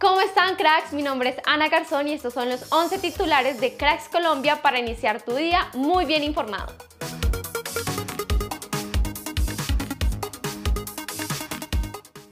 [0.00, 0.92] ¿Cómo están cracks?
[0.92, 4.78] Mi nombre es Ana Garzón y estos son los 11 titulares de Cracks Colombia para
[4.78, 6.72] iniciar tu día muy bien informado.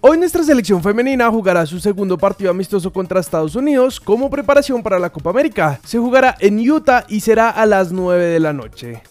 [0.01, 5.01] Hoy nuestra selección femenina jugará su segundo partido amistoso contra Estados Unidos como preparación para
[5.01, 5.81] la Copa América.
[5.85, 9.03] Se jugará en Utah y será a las 9 de la noche.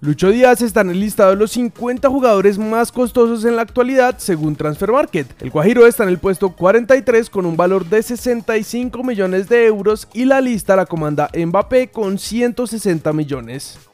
[0.00, 4.18] Lucho Díaz está en el listado de los 50 jugadores más costosos en la actualidad
[4.18, 5.26] según Transfer Market.
[5.42, 10.06] El Guajiro está en el puesto 43 con un valor de 65 millones de euros
[10.14, 13.87] y la lista la comanda Mbappé con 160 millones.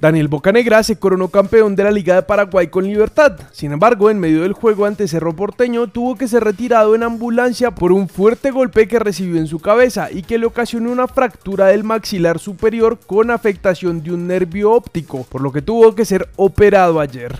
[0.00, 3.38] Daniel Bocanegra se coronó campeón de la Liga de Paraguay con Libertad.
[3.52, 7.70] Sin embargo, en medio del juego ante Cerro Porteño, tuvo que ser retirado en ambulancia
[7.70, 11.66] por un fuerte golpe que recibió en su cabeza y que le ocasionó una fractura
[11.66, 16.30] del maxilar superior con afectación de un nervio óptico, por lo que tuvo que ser
[16.36, 17.38] operado ayer.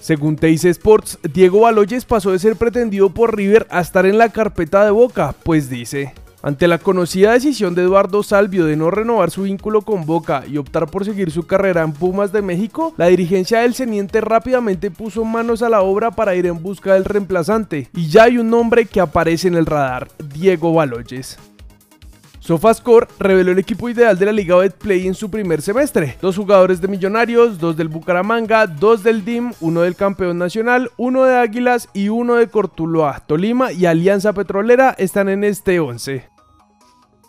[0.00, 4.30] Según Teis Sports, Diego Baloyes pasó de ser pretendido por River a estar en la
[4.30, 6.14] carpeta de Boca, pues dice,
[6.46, 10.58] ante la conocida decisión de Eduardo Salvio de no renovar su vínculo con Boca y
[10.58, 15.24] optar por seguir su carrera en Pumas de México, la dirigencia del Ceniente rápidamente puso
[15.24, 18.86] manos a la obra para ir en busca del reemplazante, y ya hay un nombre
[18.86, 21.36] que aparece en el radar, Diego Baloyes.
[22.38, 26.16] Sofascore reveló el equipo ideal de la Liga Betplay en su primer semestre.
[26.22, 31.24] Dos jugadores de Millonarios, dos del Bucaramanga, dos del DIM, uno del campeón nacional, uno
[31.24, 36.35] de Águilas y uno de Cortuloa, Tolima y Alianza Petrolera están en este 11.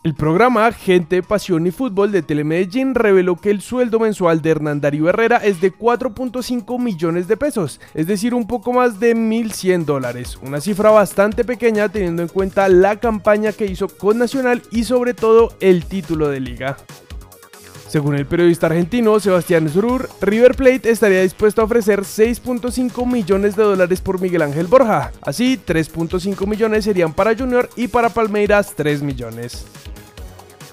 [0.08, 4.80] El programa Gente, Pasión y Fútbol de Telemedellín reveló que el sueldo mensual de Hernán
[4.80, 9.84] Darío Herrera es de 4.5 millones de pesos, es decir, un poco más de 1.100
[9.84, 14.86] dólares, una cifra bastante pequeña teniendo en cuenta la campaña que hizo con Nacional y
[14.86, 16.78] sobre todo el título de liga.
[17.90, 23.64] Según el periodista argentino Sebastián Zurur, River Plate estaría dispuesto a ofrecer 6.5 millones de
[23.64, 25.12] dólares por Miguel Ángel Borja.
[25.22, 29.66] Así, 3.5 millones serían para Junior y para Palmeiras 3 millones.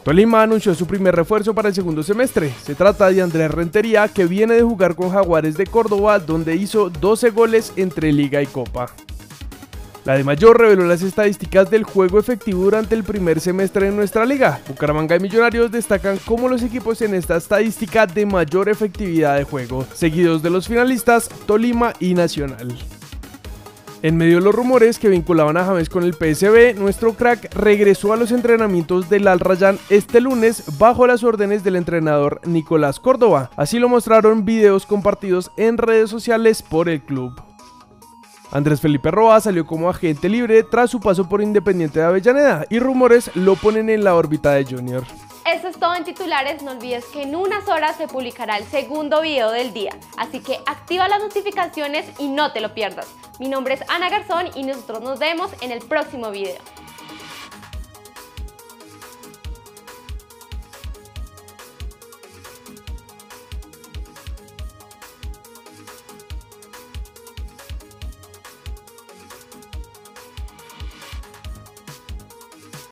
[0.05, 2.53] Tolima anunció su primer refuerzo para el segundo semestre.
[2.63, 6.91] Se trata de Andrés Rentería, que viene de jugar con Jaguares de Córdoba, donde hizo
[6.91, 8.91] 12 goles entre Liga y Copa.
[10.05, 14.27] La de Mayor reveló las estadísticas del juego efectivo durante el primer semestre de nuestra
[14.27, 14.61] liga.
[14.69, 19.87] Bucaramanga y Millonarios destacan como los equipos en esta estadística de mayor efectividad de juego,
[19.95, 22.77] seguidos de los finalistas Tolima y Nacional.
[24.05, 28.13] En medio de los rumores que vinculaban a James con el PSB, nuestro crack regresó
[28.13, 33.51] a los entrenamientos del Al Rayyan este lunes bajo las órdenes del entrenador Nicolás Córdoba.
[33.57, 37.33] Así lo mostraron videos compartidos en redes sociales por el club.
[38.53, 42.81] Andrés Felipe Roa salió como agente libre tras su paso por Independiente de Avellaneda y
[42.81, 45.05] rumores lo ponen en la órbita de Junior.
[45.45, 49.21] Eso es todo en titulares, no olvides que en unas horas se publicará el segundo
[49.21, 53.15] video del día, así que activa las notificaciones y no te lo pierdas.
[53.39, 56.57] Mi nombre es Ana Garzón y nosotros nos vemos en el próximo video.